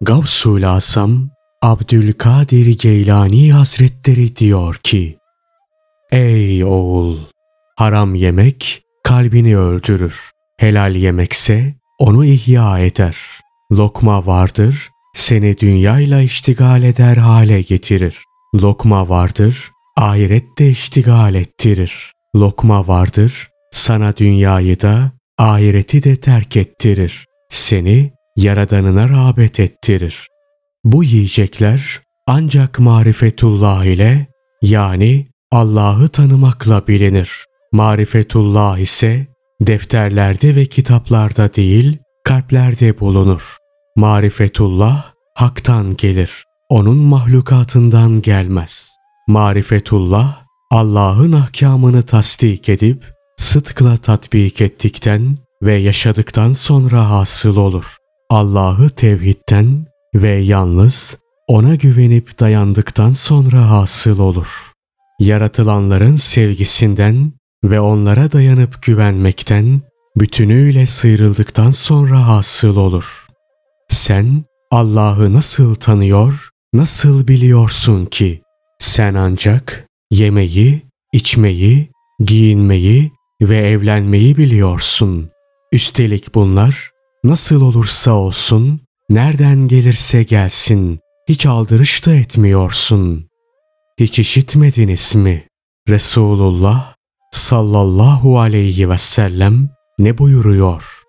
Gavsul 0.00 0.62
Asam 0.62 1.30
Abdülkadir 1.62 2.78
Geylani 2.78 3.52
Hazretleri 3.52 4.36
diyor 4.36 4.74
ki, 4.74 5.18
Ey 6.12 6.64
oğul! 6.64 7.18
Haram 7.76 8.14
yemek 8.14 8.82
kalbini 9.04 9.58
öldürür. 9.58 10.30
Helal 10.58 10.96
yemekse 10.96 11.74
onu 11.98 12.24
ihya 12.24 12.78
eder. 12.78 13.16
Lokma 13.72 14.26
vardır, 14.26 14.90
seni 15.14 15.58
dünyayla 15.58 16.22
iştigal 16.22 16.82
eder 16.82 17.16
hale 17.16 17.62
getirir. 17.62 18.18
Lokma 18.54 19.08
vardır, 19.08 19.70
ahirette 19.96 20.68
iştigal 20.68 21.34
ettirir. 21.34 22.12
Lokma 22.34 22.88
vardır, 22.88 23.48
sana 23.72 24.16
dünyayı 24.16 24.80
da 24.80 25.12
ahireti 25.38 26.02
de 26.02 26.16
terk 26.16 26.56
ettirir. 26.56 27.26
Seni 27.50 28.12
Yaradanına 28.36 29.08
rağbet 29.08 29.60
ettirir. 29.60 30.28
Bu 30.84 31.04
yiyecekler 31.04 32.00
ancak 32.26 32.78
marifetullah 32.78 33.84
ile 33.84 34.26
yani 34.62 35.26
Allah'ı 35.52 36.08
tanımakla 36.08 36.86
bilinir. 36.86 37.44
Marifetullah 37.72 38.78
ise 38.78 39.26
defterlerde 39.60 40.56
ve 40.56 40.66
kitaplarda 40.66 41.54
değil, 41.54 41.98
kalplerde 42.24 43.00
bulunur. 43.00 43.56
Marifetullah 43.96 45.12
haktan 45.34 45.96
gelir. 45.96 46.44
Onun 46.68 46.96
mahlukatından 46.96 48.22
gelmez. 48.22 48.90
Marifetullah 49.28 50.42
Allah'ın 50.70 51.32
ahkamını 51.32 52.02
tasdik 52.02 52.68
edip 52.68 53.04
sıdkla 53.36 53.96
tatbik 53.96 54.60
ettikten 54.60 55.36
ve 55.62 55.74
yaşadıktan 55.74 56.52
sonra 56.52 57.10
hasıl 57.10 57.56
olur. 57.56 57.96
Allah'ı 58.30 58.88
tevhidten 58.88 59.86
ve 60.14 60.30
yalnız 60.30 61.18
ona 61.46 61.74
güvenip 61.74 62.40
dayandıktan 62.40 63.10
sonra 63.10 63.70
hasıl 63.70 64.18
olur. 64.18 64.72
Yaratılanların 65.20 66.16
sevgisinden 66.16 67.32
ve 67.64 67.80
onlara 67.80 68.32
dayanıp 68.32 68.82
güvenmekten 68.82 69.80
bütünüyle 70.16 70.86
sıyrıldıktan 70.86 71.70
sonra 71.70 72.28
hasıl 72.28 72.76
olur. 72.76 73.26
Sen 73.88 74.44
Allah'ı 74.70 75.32
nasıl 75.32 75.74
tanıyor, 75.74 76.50
nasıl 76.74 77.28
biliyorsun 77.28 78.06
ki? 78.06 78.42
Sen 78.78 79.14
ancak 79.14 79.86
yemeyi, 80.10 80.82
içmeyi, 81.12 81.90
giyinmeyi 82.20 83.12
ve 83.42 83.56
evlenmeyi 83.56 84.36
biliyorsun. 84.36 85.30
Üstelik 85.72 86.34
bunlar 86.34 86.95
nasıl 87.26 87.62
olursa 87.62 88.12
olsun, 88.12 88.80
nereden 89.10 89.68
gelirse 89.68 90.22
gelsin, 90.22 91.00
hiç 91.28 91.46
aldırış 91.46 92.06
da 92.06 92.14
etmiyorsun. 92.14 93.26
Hiç 94.00 94.18
işitmediniz 94.18 95.14
mi? 95.14 95.46
Resulullah 95.88 96.94
sallallahu 97.32 98.40
aleyhi 98.40 98.90
ve 98.90 98.98
sellem 98.98 99.70
ne 99.98 100.18
buyuruyor? 100.18 101.02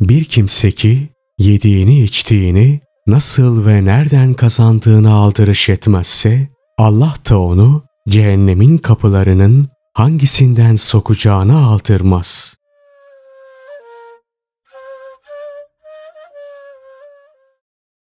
Bir 0.00 0.24
kimse 0.24 0.70
ki 0.70 1.08
yediğini 1.38 2.02
içtiğini 2.02 2.80
nasıl 3.06 3.66
ve 3.66 3.84
nereden 3.84 4.34
kazandığını 4.34 5.12
aldırış 5.12 5.68
etmezse 5.68 6.48
Allah 6.78 7.14
da 7.30 7.40
onu 7.40 7.84
cehennemin 8.08 8.78
kapılarının 8.78 9.68
hangisinden 9.94 10.76
sokacağını 10.76 11.66
aldırmaz. 11.66 12.54